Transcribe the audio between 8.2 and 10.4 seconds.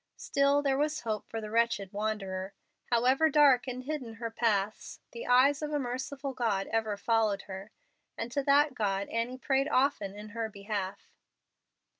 to that God Annie prayed often in